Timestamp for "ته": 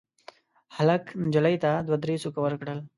1.63-1.71